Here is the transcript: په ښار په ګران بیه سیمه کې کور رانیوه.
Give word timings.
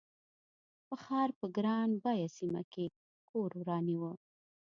په 0.87 0.95
ښار 1.03 1.29
په 1.39 1.45
ګران 1.55 1.89
بیه 2.03 2.27
سیمه 2.37 2.61
کې 2.71 2.85
کور 3.29 3.51
رانیوه. 3.67 4.11